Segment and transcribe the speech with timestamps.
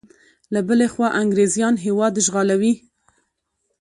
[0.53, 2.73] له بلې خوا انګریزیان هیواد اشغالوي.